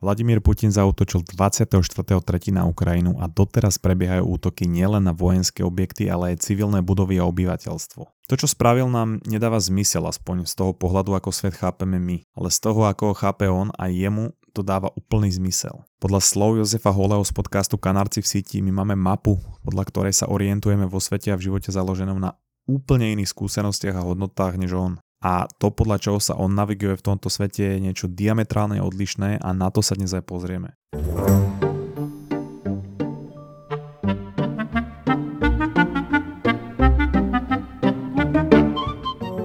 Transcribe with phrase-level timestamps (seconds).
[0.00, 2.56] Vladimír Putin zautočil 24.3.
[2.56, 7.28] na Ukrajinu a doteraz prebiehajú útoky nielen na vojenské objekty, ale aj civilné budovy a
[7.28, 8.02] obyvateľstvo.
[8.08, 12.48] To, čo spravil nám, nedáva zmysel aspoň z toho pohľadu, ako svet chápeme my, ale
[12.48, 15.84] z toho, ako ho chápe on a jemu to dáva úplný zmysel.
[16.00, 20.32] Podľa slov Jozefa Holeho z podcastu Kanárci v síti my máme mapu, podľa ktorej sa
[20.32, 24.92] orientujeme vo svete a v živote založenom na úplne iných skúsenostiach a hodnotách než on
[25.20, 29.48] a to podľa čoho sa on naviguje v tomto svete je niečo diametrálne odlišné a
[29.52, 30.72] na to sa dnes aj pozrieme.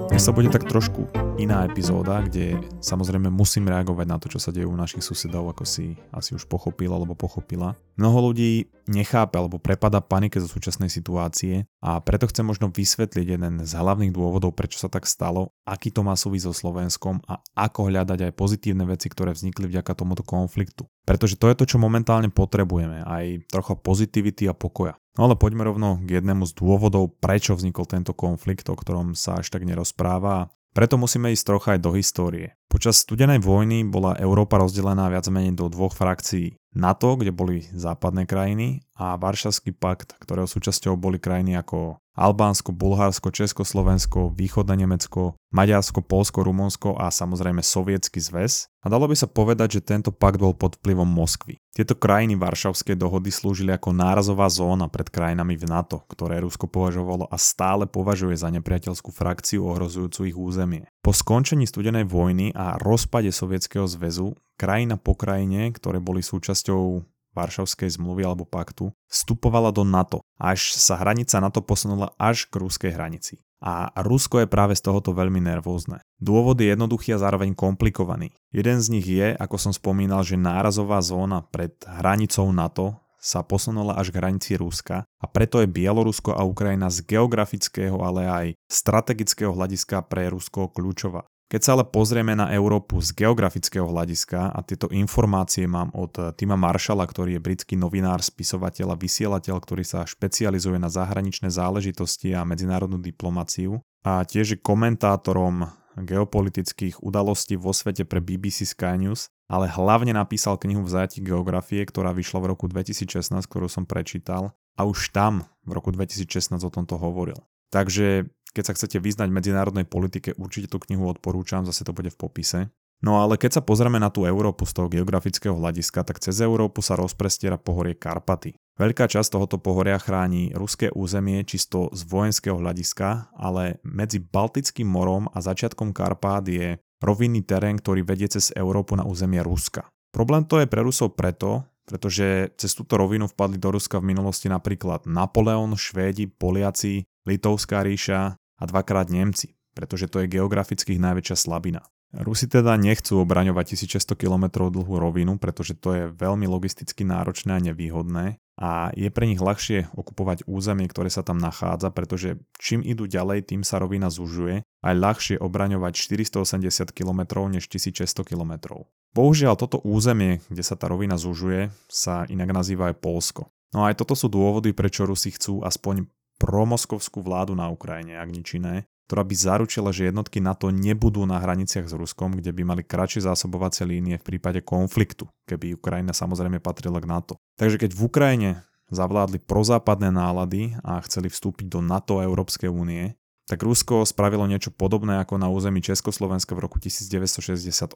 [0.08, 4.48] Dnes sa bude tak trošku iná epizóda, kde samozrejme musím reagovať na to, čo sa
[4.48, 7.76] deje u našich susedov, ako si asi už pochopil alebo pochopila.
[8.00, 13.54] Mnoho ľudí nechápe alebo prepada panike zo súčasnej situácie a preto chcem možno vysvetliť jeden
[13.68, 17.92] z hlavných dôvodov, prečo sa tak stalo, aký to má súvisť so Slovenskom a ako
[17.92, 20.88] hľadať aj pozitívne veci, ktoré vznikli vďaka tomuto konfliktu.
[21.04, 24.96] Pretože to je to, čo momentálne potrebujeme, aj trocha pozitivity a pokoja.
[25.16, 29.40] No ale poďme rovno k jednému z dôvodov, prečo vznikol tento konflikt, o ktorom sa
[29.40, 30.52] až tak nerozpráva.
[30.76, 32.52] Preto musíme ísť trocha aj do histórie.
[32.66, 36.58] Počas studenej vojny bola Európa rozdelená viac menej do dvoch frakcií.
[36.76, 43.28] NATO, kde boli západné krajiny a Varšavský pakt, ktorého súčasťou boli krajiny ako Albánsko, Bulharsko,
[43.28, 48.72] Československo, Východné Nemecko, Maďarsko, Polsko, Rumunsko a samozrejme Sovietsky zväz.
[48.84, 51.60] A dalo by sa povedať, že tento pakt bol pod vplyvom Moskvy.
[51.76, 57.28] Tieto krajiny Varšavskej dohody slúžili ako nárazová zóna pred krajinami v NATO, ktoré Rusko považovalo
[57.28, 60.88] a stále považuje za nepriateľskú frakciu ohrozujúcu ich územie.
[61.06, 67.94] Po skončení studenej vojny a rozpade Sovietskeho zväzu, krajina po krajine, ktoré boli súčasťou Varšavskej
[67.94, 73.38] zmluvy alebo paktu, vstupovala do NATO, až sa hranica NATO posunula až k ruskej hranici.
[73.62, 76.02] A Rusko je práve z tohoto veľmi nervózne.
[76.18, 78.34] Dôvod je jednoduchý a zároveň komplikovaný.
[78.50, 83.98] Jeden z nich je, ako som spomínal, že nárazová zóna pred hranicou NATO sa posunula
[83.98, 89.50] až k hranici Ruska a preto je Bielorusko a Ukrajina z geografického, ale aj strategického
[89.50, 91.26] hľadiska pre Rusko kľúčová.
[91.46, 96.58] Keď sa ale pozrieme na Európu z geografického hľadiska, a tieto informácie mám od Tima
[96.58, 102.42] Marshalla, ktorý je britský novinár, spisovateľ a vysielateľ, ktorý sa špecializuje na zahraničné záležitosti a
[102.42, 109.70] medzinárodnú diplomáciu, a tiež je komentátorom geopolitických udalostí vo svete pre BBC Sky News, ale
[109.70, 115.14] hlavne napísal knihu Vzáti geografie, ktorá vyšla v roku 2016, ktorú som prečítal a už
[115.16, 117.40] tam v roku 2016 o tomto hovoril.
[117.72, 122.08] Takže keď sa chcete vyznať v medzinárodnej politike, určite tú knihu odporúčam, zase to bude
[122.12, 122.60] v popise.
[123.04, 126.80] No ale keď sa pozrieme na tú Európu z toho geografického hľadiska, tak cez Európu
[126.80, 128.56] sa rozprestiera pohorie Karpaty.
[128.76, 135.32] Veľká časť tohoto pohoria chráni ruské územie čisto z vojenského hľadiska, ale medzi Baltickým morom
[135.32, 139.88] a začiatkom Karpát je rovinný terén, ktorý vedie cez Európu na územie Ruska.
[140.12, 144.52] Problém to je pre Rusov preto, pretože cez túto rovinu vpadli do Ruska v minulosti
[144.52, 151.80] napríklad Napoleon, Švédi, Poliaci, Litovská ríša a dvakrát Nemci, pretože to je geograficky najväčšia slabina.
[152.16, 157.64] Rusi teda nechcú obraňovať 1600 km dlhú rovinu, pretože to je veľmi logisticky náročné a
[157.72, 163.04] nevýhodné a je pre nich ľahšie okupovať územie, ktoré sa tam nachádza, pretože čím idú
[163.04, 167.20] ďalej, tým sa rovina zužuje a je ľahšie obraňovať 480 km
[167.52, 168.80] než 1600 km.
[169.12, 173.52] Bohužiaľ toto územie, kde sa tá rovina zužuje, sa inak nazýva aj Polsko.
[173.76, 176.08] No a aj toto sú dôvody, prečo Rusi chcú aspoň
[176.40, 181.38] promoskovskú vládu na Ukrajine, ak nič iné, ktorá by zaručila, že jednotky NATO nebudú na
[181.38, 186.58] hraniciach s Ruskom, kde by mali kratšie zásobovacie línie v prípade konfliktu, keby Ukrajina samozrejme
[186.58, 187.34] patrila k NATO.
[187.54, 188.50] Takže keď v Ukrajine
[188.90, 193.14] zavládli prozápadné nálady a chceli vstúpiť do NATO a Európskej únie,
[193.46, 197.94] tak Rusko spravilo niečo podobné ako na území Československa v roku 1968.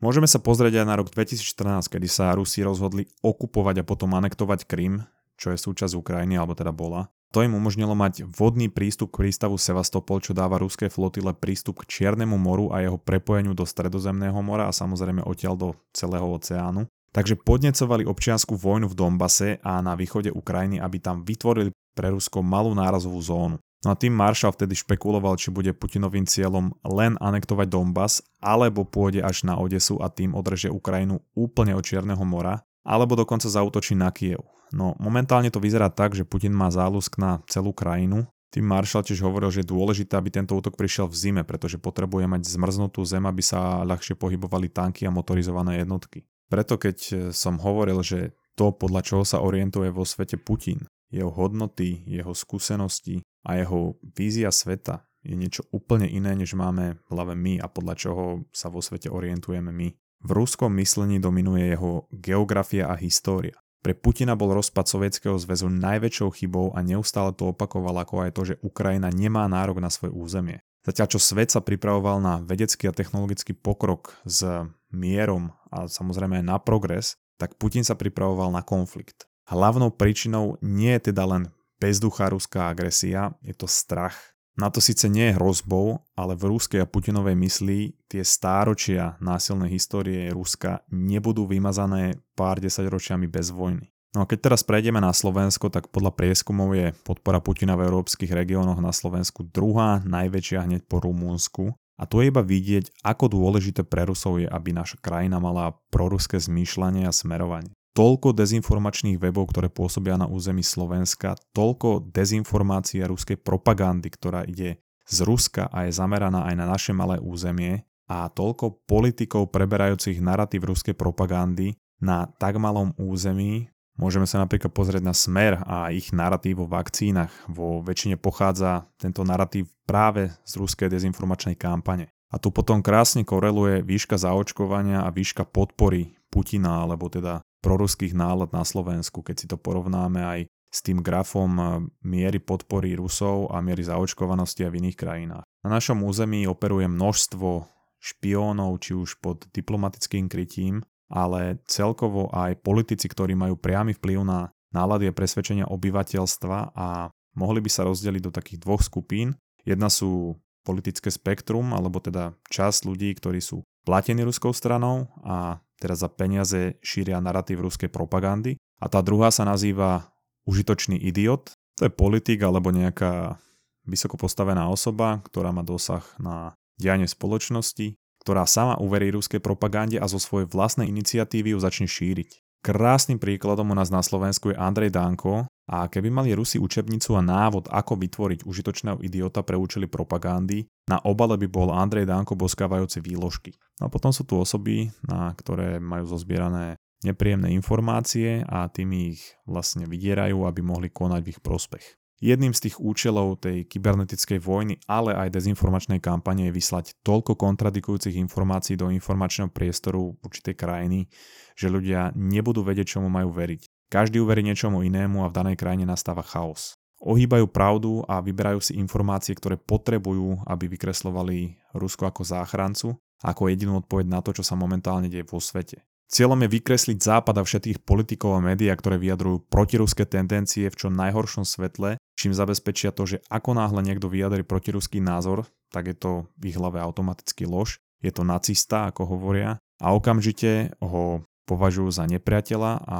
[0.00, 4.64] Môžeme sa pozrieť aj na rok 2014, kedy sa Rusi rozhodli okupovať a potom anektovať
[4.64, 5.04] Krym,
[5.36, 9.60] čo je súčasť Ukrajiny, alebo teda bola, to im umožnilo mať vodný prístup k prístavu
[9.60, 14.64] Sevastopol, čo dáva ruské flotile prístup k Čiernemu moru a jeho prepojeniu do Stredozemného mora
[14.64, 16.88] a samozrejme odtiaľ do celého oceánu.
[17.12, 22.44] Takže podnecovali občianskú vojnu v Dombase a na východe Ukrajiny, aby tam vytvorili pre Rusko
[22.44, 23.56] malú nárazovú zónu.
[23.86, 29.22] No a tým Marshall vtedy špekuloval, či bude Putinovým cieľom len anektovať Donbass, alebo pôjde
[29.22, 34.08] až na Odesu a tým odreže Ukrajinu úplne od Čierneho mora, alebo dokonca zautočí na
[34.08, 34.40] Kiev.
[34.72, 38.24] No momentálne to vyzerá tak, že Putin má záľusk na celú krajinu.
[38.48, 42.24] Tým Marshall tiež hovoril, že je dôležité, aby tento útok prišiel v zime, pretože potrebuje
[42.24, 46.24] mať zmrznutú zem, aby sa ľahšie pohybovali tanky a motorizované jednotky.
[46.48, 51.28] Preto keď e, som hovoril, že to, podľa čoho sa orientuje vo svete Putin, jeho
[51.28, 57.36] hodnoty, jeho skúsenosti a jeho vízia sveta je niečo úplne iné, než máme v hlave
[57.36, 59.92] my a podľa čoho sa vo svete orientujeme my.
[60.22, 63.54] V ruskom myslení dominuje jeho geografia a história.
[63.78, 68.42] Pre Putina bol rozpad Sovietskeho zväzu najväčšou chybou a neustále to opakoval ako aj to,
[68.54, 70.58] že Ukrajina nemá nárok na svoje územie.
[70.82, 74.42] Zatiaľ čo svet sa pripravoval na vedecký a technologický pokrok s
[74.90, 79.30] mierom a samozrejme aj na progres, tak Putin sa pripravoval na konflikt.
[79.46, 81.42] Hlavnou príčinou nie je teda len
[81.78, 84.16] bezduchá ruská agresia, je to strach.
[84.58, 89.70] Na to síce nie je hrozbou, ale v ruskej a Putinovej mysli tie stáročia násilnej
[89.70, 93.86] histórie Ruska nebudú vymazané pár desaťročiami bez vojny.
[94.18, 98.34] No a keď teraz prejdeme na Slovensko, tak podľa prieskumov je podpora Putina v európskych
[98.34, 101.78] regiónoch na Slovensku druhá najväčšia hneď po Rumúnsku.
[101.98, 106.42] A tu je iba vidieť, ako dôležité pre Rusov je, aby naša krajina mala proruské
[106.42, 113.42] zmýšľanie a smerovanie toľko dezinformačných webov, ktoré pôsobia na území Slovenska, toľko dezinformácií a ruskej
[113.42, 118.86] propagandy, ktorá ide z Ruska a je zameraná aj na naše malé územie a toľko
[118.86, 123.66] politikov preberajúcich narratív ruskej propagandy na tak malom území.
[123.98, 127.34] Môžeme sa napríklad pozrieť na smer a ich narratív o vakcínach.
[127.50, 132.14] Vo väčšine pochádza tento narratív práve z ruskej dezinformačnej kampane.
[132.30, 138.54] A tu potom krásne koreluje výška zaočkovania a výška podpory Putina, alebo teda proruských nálad
[138.54, 141.66] na Slovensku, keď si to porovnáme aj s tým grafom eh,
[142.04, 145.44] miery podpory Rusov a miery zaočkovanosti a v iných krajinách.
[145.64, 147.66] Na našom území operuje množstvo
[147.98, 154.54] špiónov, či už pod diplomatickým krytím, ale celkovo aj politici, ktorí majú priamy vplyv na
[154.70, 159.34] nálady a presvedčenia obyvateľstva a mohli by sa rozdeliť do takých dvoch skupín.
[159.64, 166.02] Jedna sú politické spektrum, alebo teda časť ľudí, ktorí sú platení ruskou stranou a teraz
[166.02, 168.58] za peniaze šíria narratív ruskej propagandy.
[168.78, 170.10] A tá druhá sa nazýva
[170.46, 171.54] užitočný idiot.
[171.78, 173.38] To je politik alebo nejaká
[173.86, 180.06] vysoko postavená osoba, ktorá má dosah na dianie spoločnosti, ktorá sama uverí ruskej propagande a
[180.06, 182.44] zo svojej vlastnej iniciatívy ju začne šíriť.
[182.60, 187.22] Krásnym príkladom u nás na Slovensku je Andrej Danko a keby mali Rusi učebnicu a
[187.22, 193.04] návod, ako vytvoriť užitočného idiota pre účely propagandy, na obale by bol Andrej Danko boskávajúci
[193.04, 193.52] výložky.
[193.76, 199.20] No a potom sú tu osoby, na ktoré majú zozbierané nepríjemné informácie a tým ich
[199.44, 201.84] vlastne vydierajú, aby mohli konať v ich prospech.
[202.18, 208.18] Jedným z tých účelov tej kybernetickej vojny, ale aj dezinformačnej kampane je vyslať toľko kontradikujúcich
[208.18, 211.06] informácií do informačného priestoru určitej krajiny,
[211.54, 213.77] že ľudia nebudú vedieť, čomu majú veriť.
[213.88, 216.76] Každý uverí niečomu inému a v danej krajine nastáva chaos.
[217.00, 223.80] Ohýbajú pravdu a vyberajú si informácie, ktoré potrebujú, aby vykreslovali Rusko ako záchrancu, ako jedinú
[223.80, 225.88] odpoveď na to, čo sa momentálne deje vo svete.
[226.08, 230.88] Cieľom je vykresliť Západ a všetkých politikov a médiá, ktoré vyjadrujú protiruské tendencie v čo
[230.88, 236.28] najhoršom svetle, čím zabezpečia to, že ako náhle niekto vyjadri protiruský názor, tak je to
[236.40, 242.08] v ich hlave automaticky lož, je to nacista, ako hovoria, a okamžite ho považujú za
[242.08, 242.98] nepriateľa a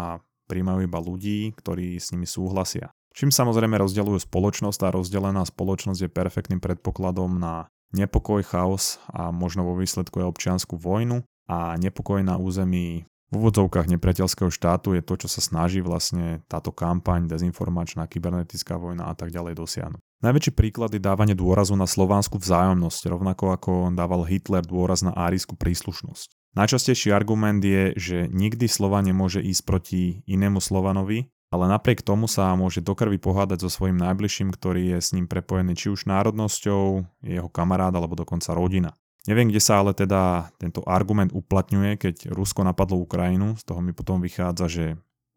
[0.48, 2.88] príjmajú iba ľudí, ktorí s nimi súhlasia.
[3.12, 9.68] Čím samozrejme rozdeľujú spoločnosť a rozdelená spoločnosť je perfektným predpokladom na nepokoj, chaos a možno
[9.68, 15.20] vo výsledku aj občianskú vojnu a nepokoj na území v úvodzovkách nepriateľského štátu je to,
[15.20, 20.00] čo sa snaží vlastne táto kampaň, dezinformačná, kybernetická vojna a tak ďalej dosiahnuť.
[20.24, 25.60] Najväčší príklad je dávanie dôrazu na slovanskú vzájomnosť, rovnako ako dával Hitler dôraz na árijskú
[25.60, 26.37] príslušnosť.
[26.58, 32.50] Najčastejší argument je, že nikdy slova nemôže ísť proti inému Slovanovi, ale napriek tomu sa
[32.58, 37.06] môže do krvi pohádať so svojím najbližším, ktorý je s ním prepojený či už národnosťou,
[37.22, 38.90] jeho kamarát alebo dokonca rodina.
[39.30, 43.54] Neviem, kde sa ale teda tento argument uplatňuje, keď Rusko napadlo Ukrajinu.
[43.54, 44.84] Z toho mi potom vychádza, že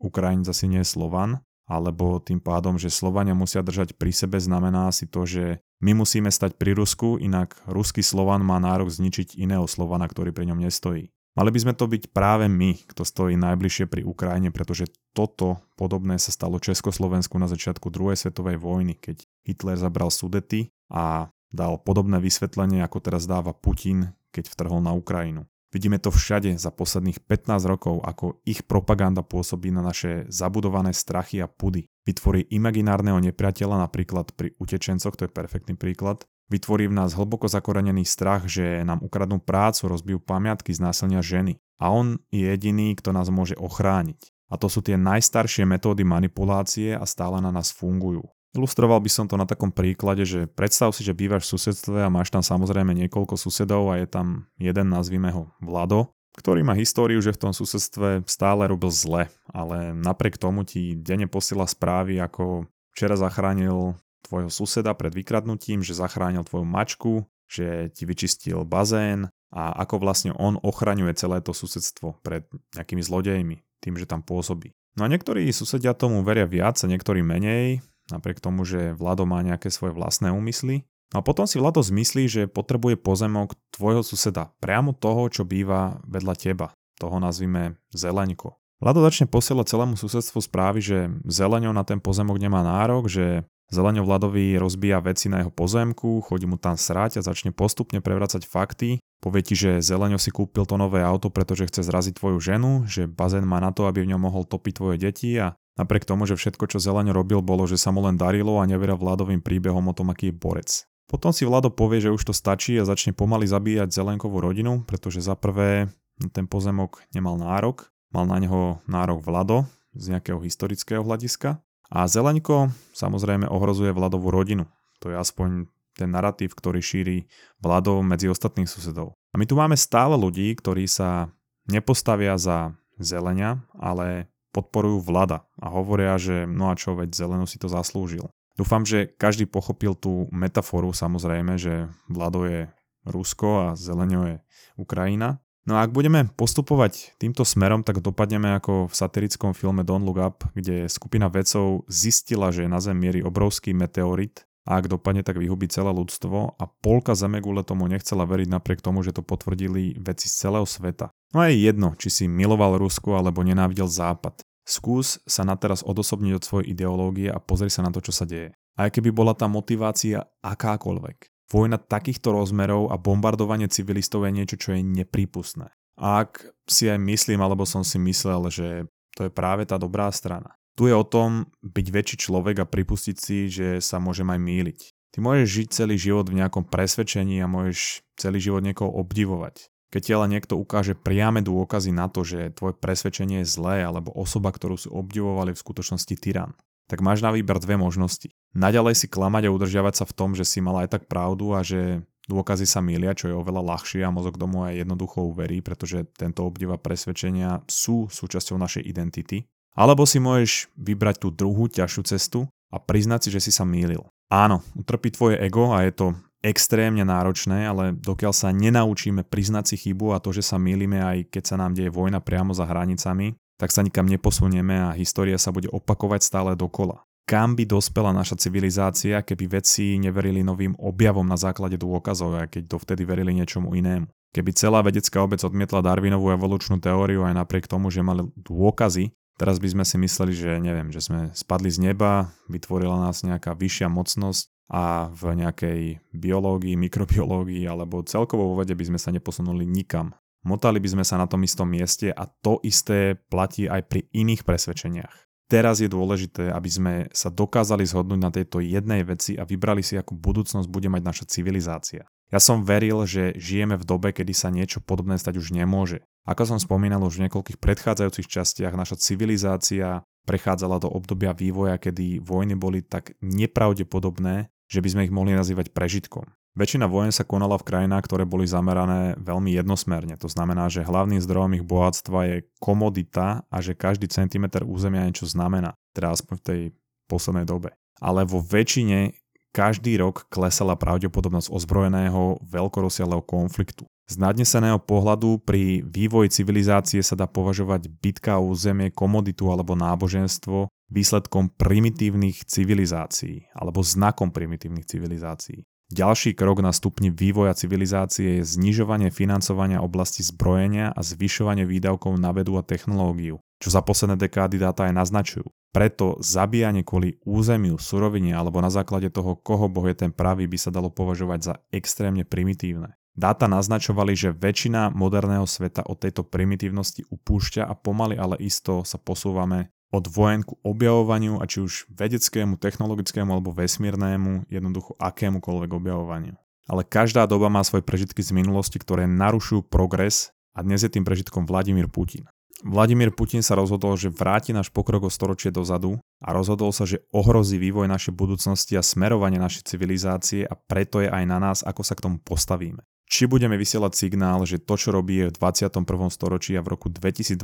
[0.01, 1.37] Ukrajinec asi nie je Slovan,
[1.71, 6.27] alebo tým pádom, že Slovania musia držať pri sebe, znamená si to, že my musíme
[6.27, 11.07] stať pri Rusku, inak ruský Slovan má nárok zničiť iného Slovana, ktorý pri ňom nestojí.
[11.31, 16.19] Mali by sme to byť práve my, kto stojí najbližšie pri Ukrajine, pretože toto podobné
[16.19, 22.19] sa stalo Československu na začiatku druhej svetovej vojny, keď Hitler zabral Sudety a dal podobné
[22.19, 25.47] vysvetlenie, ako teraz dáva Putin, keď vtrhol na Ukrajinu.
[25.71, 31.39] Vidíme to všade za posledných 15 rokov, ako ich propaganda pôsobí na naše zabudované strachy
[31.39, 31.87] a pudy.
[32.03, 36.27] Vytvorí imaginárneho nepriateľa napríklad pri utečencoch, to je perfektný príklad.
[36.51, 41.55] Vytvorí v nás hlboko zakorenený strach, že nám ukradnú prácu, rozbijú pamiatky, znásilnia ženy.
[41.79, 44.27] A on je jediný, kto nás môže ochrániť.
[44.51, 48.27] A to sú tie najstaršie metódy manipulácie a stále na nás fungujú.
[48.51, 52.11] Ilustroval by som to na takom príklade, že predstav si, že bývaš v susedstve a
[52.11, 57.23] máš tam samozrejme niekoľko susedov a je tam jeden, nazvime ho Vlado, ktorý má históriu,
[57.23, 62.67] že v tom susedstve stále robil zle, ale napriek tomu ti denne posiela správy, ako
[62.91, 63.95] včera zachránil
[64.27, 67.13] tvojho suseda pred vykradnutím, že zachránil tvoju mačku,
[67.47, 73.63] že ti vyčistil bazén a ako vlastne on ochraňuje celé to susedstvo pred nejakými zlodejmi,
[73.79, 74.75] tým, že tam pôsobí.
[74.99, 77.79] No a niektorí susedia tomu veria viac a niektorí menej,
[78.11, 80.83] napriek tomu, že Vlado má nejaké svoje vlastné úmysly.
[81.11, 85.99] No a potom si Vlado zmyslí, že potrebuje pozemok tvojho suseda, priamo toho, čo býva
[86.07, 86.67] vedľa teba.
[86.99, 88.55] Toho nazvime Zeleňko.
[88.81, 94.03] Vlado začne posielať celému susedstvu správy, že Zeleňo na ten pozemok nemá nárok, že Zeleňo
[94.03, 98.99] Vladovi rozbíja veci na jeho pozemku, chodí mu tam srať a začne postupne prevracať fakty.
[99.23, 103.07] Povie ti, že Zeleňo si kúpil to nové auto, pretože chce zraziť tvoju ženu, že
[103.07, 106.35] bazén má na to, aby v ňom mohol topiť tvoje deti a napriek tomu, že
[106.35, 109.95] všetko, čo Zeleňo robil, bolo, že sa mu len darilo a neveria Vladovým príbehom o
[109.95, 110.71] tom, aký je borec.
[111.07, 115.23] Potom si Vlado povie, že už to stačí a začne pomaly zabíjať Zelenkovú rodinu, pretože
[115.23, 115.91] za prvé
[116.35, 121.59] ten pozemok nemal nárok, mal na neho nárok Vlado z nejakého historického hľadiska
[121.91, 124.63] a Zeleňko samozrejme ohrozuje Vladovú rodinu.
[125.03, 127.27] To je aspoň ten narratív, ktorý šíri
[127.59, 129.13] Vladov medzi ostatných susedov.
[129.31, 131.29] A my tu máme stále ľudí, ktorí sa
[131.67, 137.59] nepostavia za Zelenia, ale podporujú Vlada a hovoria, že no a čo, veď Zeleno si
[137.59, 138.31] to zaslúžil.
[138.59, 142.67] Dúfam, že každý pochopil tú metaforu samozrejme, že Vlado je
[143.07, 144.35] Rusko a Zelenio je
[144.75, 145.39] Ukrajina.
[145.61, 150.17] No a ak budeme postupovať týmto smerom, tak dopadneme ako v satirickom filme Don't Look
[150.17, 155.41] Up, kde skupina vedcov zistila, že na Zem mierí obrovský meteorit a ak dopadne, tak
[155.41, 160.29] vyhubí celé ľudstvo a polka Zemegule tomu nechcela veriť napriek tomu, že to potvrdili veci
[160.29, 161.09] z celého sveta.
[161.33, 164.45] No a je jedno, či si miloval Rusko alebo nenávidel Západ.
[164.61, 168.29] Skús sa na teraz odosobniť od svojej ideológie a pozri sa na to, čo sa
[168.29, 168.53] deje.
[168.77, 171.30] Aj keby bola tá motivácia akákoľvek.
[171.51, 175.67] Vojna takýchto rozmerov a bombardovanie civilistov je niečo, čo je neprípustné.
[175.99, 178.67] A ak si aj myslím, alebo som si myslel, že
[179.13, 180.55] to je práve tá dobrá strana.
[180.79, 184.79] Tu je o tom byť väčší človek a pripustiť si, že sa môžem aj míliť.
[185.11, 189.67] Ty môžeš žiť celý život v nejakom presvedčení a môžeš celý život niekoho obdivovať.
[189.91, 194.15] Keď ti ale niekto ukáže priame dôkazy na to, že tvoje presvedčenie je zlé alebo
[194.15, 196.55] osoba, ktorú si obdivovali v skutočnosti tyran,
[196.87, 198.31] tak máš na výber dve možnosti.
[198.51, 201.63] Naďalej si klamať a udržiavať sa v tom, že si mal aj tak pravdu a
[201.63, 206.03] že dôkazy sa milia, čo je oveľa ľahšie a mozog domu aj jednoducho uverí, pretože
[206.15, 209.47] tento obdiva presvedčenia sú súčasťou našej identity.
[209.71, 212.39] Alebo si môžeš vybrať tú druhú ťažšiu cestu
[212.71, 214.03] a priznať si, že si sa mýlil.
[214.27, 216.07] Áno, utrpí tvoje ego a je to
[216.43, 221.17] extrémne náročné, ale dokiaľ sa nenaučíme priznať si chybu a to, že sa mýlime aj
[221.29, 225.53] keď sa nám deje vojna priamo za hranicami, tak sa nikam neposunieme a história sa
[225.53, 227.05] bude opakovať stále dokola.
[227.29, 232.63] Kam by dospela naša civilizácia, keby vedci neverili novým objavom na základe dôkazov, aj keď
[232.67, 234.09] dovtedy verili niečomu inému?
[234.31, 239.59] Keby celá vedecká obec odmietla Darwinovú evolučnú teóriu aj napriek tomu, že mali dôkazy, teraz
[239.59, 243.91] by sme si mysleli, že neviem, že sme spadli z neba, vytvorila nás nejaká vyššia
[243.91, 245.81] mocnosť a v nejakej
[246.15, 250.15] biológii, mikrobiológii alebo celkovo vo vede by sme sa neposunuli nikam.
[250.47, 254.47] Motali by sme sa na tom istom mieste a to isté platí aj pri iných
[254.47, 255.30] presvedčeniach.
[255.51, 259.99] Teraz je dôležité, aby sme sa dokázali zhodnúť na tejto jednej veci a vybrali si,
[259.99, 262.07] akú budúcnosť bude mať naša civilizácia.
[262.31, 266.07] Ja som veril, že žijeme v dobe, kedy sa niečo podobné stať už nemôže.
[266.23, 272.23] Ako som spomínal už v niekoľkých predchádzajúcich častiach, naša civilizácia prechádzala do obdobia vývoja, kedy
[272.23, 276.31] vojny boli tak nepravdepodobné, že by sme ich mohli nazývať prežitkom.
[276.51, 280.19] Väčšina vojen sa konala v krajinách, ktoré boli zamerané veľmi jednosmerne.
[280.19, 285.23] To znamená, že hlavným zdrojom ich bohatstva je komodita a že každý centimetr územia niečo
[285.23, 285.79] znamená.
[285.95, 286.61] Teda aspoň v tej
[287.07, 287.71] poslednej dobe.
[288.03, 289.15] Ale vo väčšine
[289.55, 293.87] každý rok klesala pravdepodobnosť ozbrojeného veľkorosialeho konfliktu.
[294.11, 300.67] Z nadneseného pohľadu pri vývoji civilizácie sa dá považovať bitka o územie, komoditu alebo náboženstvo
[300.91, 305.63] výsledkom primitívnych civilizácií alebo znakom primitívnych civilizácií.
[305.91, 312.31] Ďalší krok na stupni vývoja civilizácie je znižovanie financovania oblasti zbrojenia a zvyšovanie výdavkov na
[312.31, 315.51] vedu a technológiu, čo za posledné dekády dáta aj naznačujú.
[315.75, 320.55] Preto zabíjanie kvôli územiu, surovine alebo na základe toho, koho boh je ten pravý, by
[320.55, 322.95] sa dalo považovať za extrémne primitívne.
[323.11, 328.95] Dáta naznačovali, že väčšina moderného sveta od tejto primitívnosti upúšťa a pomaly ale isto sa
[328.95, 336.35] posúvame od vojen ku objavovaniu a či už vedeckému, technologickému alebo vesmírnemu, jednoducho akémukoľvek objavovaniu.
[336.71, 341.03] Ale každá doba má svoje prežitky z minulosti, ktoré narušujú progres a dnes je tým
[341.03, 342.23] prežitkom Vladimír Putin.
[342.61, 347.01] Vladimír Putin sa rozhodol, že vráti náš pokrok o storočie dozadu a rozhodol sa, že
[347.09, 351.81] ohrozí vývoj našej budúcnosti a smerovanie našej civilizácie a preto je aj na nás, ako
[351.81, 355.83] sa k tomu postavíme či budeme vysielať signál, že to, čo robí je v 21.
[356.07, 357.35] storočí a v roku 2022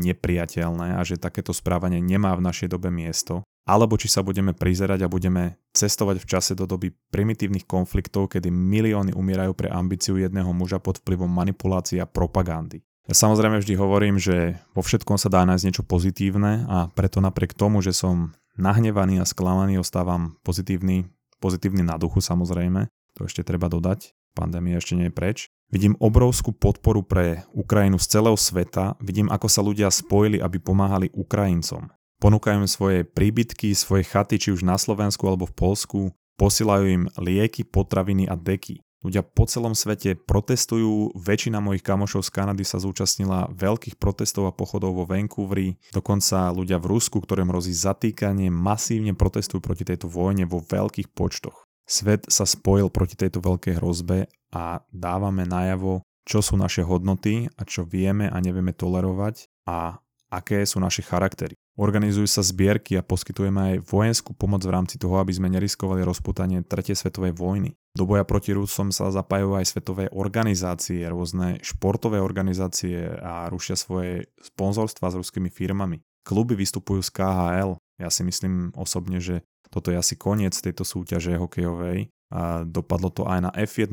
[0.00, 5.04] nepriateľné a že takéto správanie nemá v našej dobe miesto, alebo či sa budeme prizerať
[5.04, 10.56] a budeme cestovať v čase do doby primitívnych konfliktov, kedy milióny umierajú pre ambíciu jedného
[10.56, 12.80] muža pod vplyvom manipulácií a propagandy.
[13.04, 17.52] Ja samozrejme vždy hovorím, že vo všetkom sa dá nájsť niečo pozitívne a preto napriek
[17.52, 21.12] tomu, že som nahnevaný a sklamaný, ostávam pozitívny,
[21.44, 25.38] pozitívny na duchu samozrejme, to ešte treba dodať, pandémia ešte nie je preč.
[25.70, 31.14] Vidím obrovskú podporu pre Ukrajinu z celého sveta, vidím ako sa ľudia spojili, aby pomáhali
[31.14, 31.94] Ukrajincom.
[32.18, 35.98] Ponúkajú im svoje príbytky, svoje chaty, či už na Slovensku alebo v Polsku,
[36.36, 38.82] posielajú im lieky, potraviny a deky.
[39.00, 44.52] Ľudia po celom svete protestujú, väčšina mojich kamošov z Kanady sa zúčastnila veľkých protestov a
[44.52, 50.44] pochodov vo Vancouveri, dokonca ľudia v Rusku, ktorým hrozí zatýkanie, masívne protestujú proti tejto vojne
[50.44, 51.69] vo veľkých počtoch.
[51.90, 57.66] Svet sa spojil proti tejto veľkej hrozbe a dávame najavo, čo sú naše hodnoty a
[57.66, 59.98] čo vieme a nevieme tolerovať a
[60.30, 61.58] aké sú naše charaktery.
[61.74, 66.62] Organizujú sa zbierky a poskytujeme aj vojenskú pomoc v rámci toho, aby sme neriskovali rozputanie
[66.62, 66.94] 3.
[66.94, 67.74] svetovej vojny.
[67.98, 74.30] Do boja proti Rusom sa zapájajú aj svetové organizácie, rôzne športové organizácie a rušia svoje
[74.38, 75.98] sponzorstva s ruskými firmami.
[76.22, 77.80] Kluby vystupujú z KHL.
[77.98, 82.10] Ja si myslím osobne, že toto je asi koniec tejto súťaže hokejovej.
[82.30, 83.90] A dopadlo to aj na F1,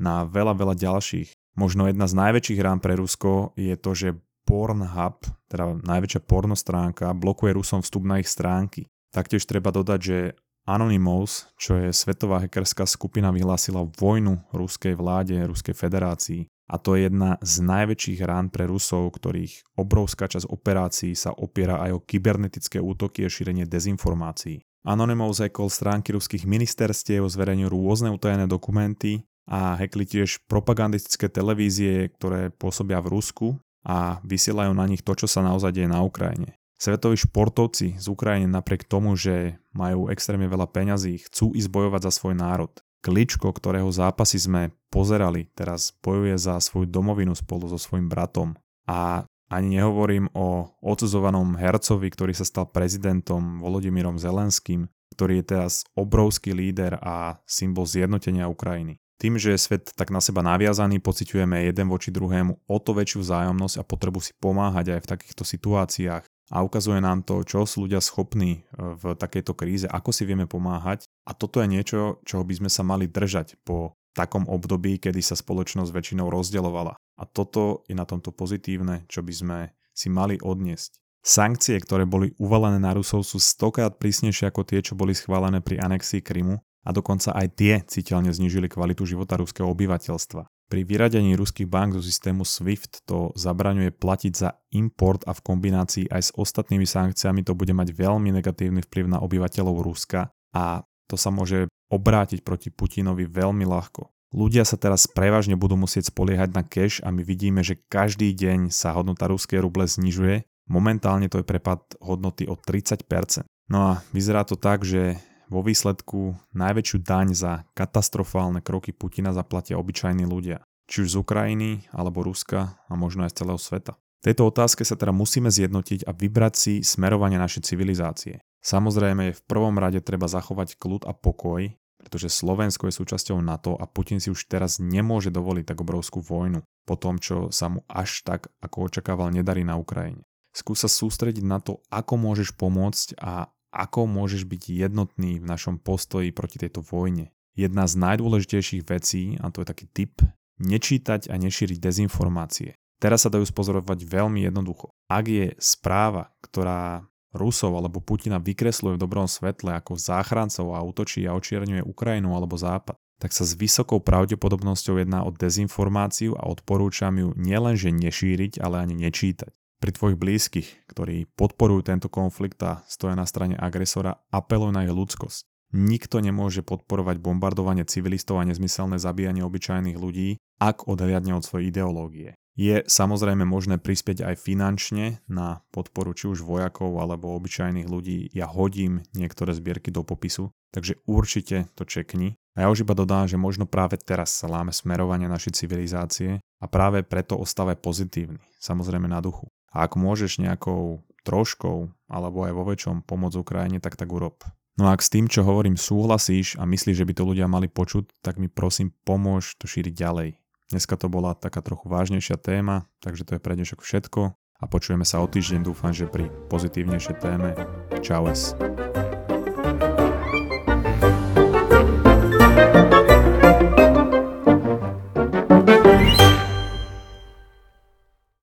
[0.00, 1.34] na veľa, veľa ďalších.
[1.58, 4.08] Možno jedna z najväčších rán pre Rusko je to, že
[4.48, 8.90] Pornhub, teda najväčšia porno stránka, blokuje Rusom vstup na ich stránky.
[9.14, 10.18] Taktiež treba dodať, že
[10.66, 16.46] Anonymous, čo je svetová hackerská skupina, vyhlásila vojnu ruskej vláde, Ruskej federácii.
[16.70, 21.82] A to je jedna z najväčších rán pre Rusov, ktorých obrovská časť operácií sa opiera
[21.82, 24.62] aj o kybernetické útoky a šírenie dezinformácií.
[24.80, 32.48] Anonymous hackol stránky ruských ministerstiev, zverejňujú rôzne utajené dokumenty a hackli tiež propagandistické televízie, ktoré
[32.48, 33.46] pôsobia v Rusku
[33.84, 36.56] a vysielajú na nich to, čo sa naozaj deje na Ukrajine.
[36.80, 42.12] Svetoví športovci z Ukrajiny napriek tomu, že majú extrémne veľa peňazí, chcú ísť bojovať za
[42.16, 42.72] svoj národ.
[43.04, 48.56] Kličko, ktorého zápasy sme pozerali, teraz bojuje za svoju domovinu spolu so svojím bratom.
[48.88, 54.86] A ani nehovorím o odsudzovanom hercovi, ktorý sa stal prezidentom Volodymyrom Zelenským,
[55.18, 59.02] ktorý je teraz obrovský líder a symbol zjednotenia Ukrajiny.
[59.20, 63.20] Tým, že je svet tak na seba naviazaný, pociťujeme jeden voči druhému o to väčšiu
[63.20, 66.24] vzájomnosť a potrebu si pomáhať aj v takýchto situáciách.
[66.50, 70.50] A ukazuje nám to, čo sú ľudia schopní e, v takejto kríze, ako si vieme
[70.50, 71.04] pomáhať.
[71.28, 75.38] A toto je niečo, čoho by sme sa mali držať po takom období, kedy sa
[75.38, 76.94] spoločnosť väčšinou rozdeľovala.
[76.94, 79.58] A toto je na tomto pozitívne, čo by sme
[79.92, 81.00] si mali odniesť.
[81.20, 85.76] Sankcie, ktoré boli uvalené na Rusov sú stokrát prísnejšie ako tie, čo boli schválené pri
[85.76, 90.48] anexii Krymu a dokonca aj tie citeľne znižili kvalitu života ruského obyvateľstva.
[90.70, 96.06] Pri vyradení ruských bank zo systému SWIFT to zabraňuje platiť za import a v kombinácii
[96.08, 101.18] aj s ostatnými sankciami to bude mať veľmi negatívny vplyv na obyvateľov Ruska a to
[101.18, 104.08] sa môže obrátiť proti Putinovi veľmi ľahko.
[104.30, 108.70] Ľudia sa teraz prevažne budú musieť spoliehať na cash a my vidíme, že každý deň
[108.70, 110.46] sa hodnota ruskej ruble znižuje.
[110.70, 113.42] Momentálne to je prepad hodnoty o 30%.
[113.66, 115.18] No a vyzerá to tak, že
[115.50, 121.90] vo výsledku najväčšiu daň za katastrofálne kroky Putina zaplatia obyčajní ľudia, či už z Ukrajiny,
[121.90, 123.98] alebo Ruska a možno aj z celého sveta.
[124.22, 128.38] V tejto otázke sa teda musíme zjednotiť a vybrať si smerovanie našej civilizácie.
[128.60, 133.84] Samozrejme v prvom rade treba zachovať kľud a pokoj, pretože Slovensko je súčasťou NATO a
[133.88, 138.24] Putin si už teraz nemôže dovoliť tak obrovskú vojnu po tom, čo sa mu až
[138.24, 140.24] tak, ako očakával, nedarí na Ukrajine.
[140.50, 145.78] Skús sa sústrediť na to, ako môžeš pomôcť a ako môžeš byť jednotný v našom
[145.78, 147.30] postoji proti tejto vojne.
[147.54, 150.14] Jedna z najdôležitejších vecí, a to je taký tip,
[150.58, 152.74] nečítať a nešíriť dezinformácie.
[153.00, 154.92] Teraz sa dajú spozorovať veľmi jednoducho.
[155.08, 161.24] Ak je správa, ktorá Rusov alebo Putina vykresluje v dobrom svetle ako záchrancov a útočí
[161.26, 167.12] a očierňuje Ukrajinu alebo Západ, tak sa s vysokou pravdepodobnosťou jedná o dezinformáciu a odporúčam
[167.14, 173.16] ju nielenže nešíriť, ale ani nečítať pri tvojich blízkych, ktorí podporujú tento konflikt a stoja
[173.16, 175.48] na strane agresora, apeluj na ich ľudskosť.
[175.72, 182.36] Nikto nemôže podporovať bombardovanie civilistov a nezmyselné zabíjanie obyčajných ľudí, ak odhliadne od svojej ideológie.
[182.60, 188.28] Je samozrejme možné prispieť aj finančne na podporu či už vojakov alebo obyčajných ľudí.
[188.36, 192.36] Ja hodím niektoré zbierky do popisu, takže určite to čekni.
[192.52, 196.64] A ja už iba dodám, že možno práve teraz sa láme smerovanie našej civilizácie a
[196.68, 199.48] práve preto ostávaj pozitívny, samozrejme na duchu.
[199.72, 204.44] A ak môžeš nejakou troškou alebo aj vo väčšom pomôcť Ukrajine, tak tak urob.
[204.76, 207.72] No a ak s tým, čo hovorím, súhlasíš a myslíš, že by to ľudia mali
[207.72, 210.28] počuť, tak mi prosím pomôž to šíriť ďalej.
[210.70, 215.02] Dneska to bola taká trochu vážnejšia téma, takže to je pre dnešok všetko a počujeme
[215.02, 217.58] sa o týždeň, dúfam, že pri pozitívnejšej téme.
[218.06, 218.54] Čau es.